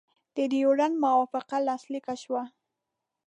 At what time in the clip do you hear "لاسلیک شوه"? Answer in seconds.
1.67-2.43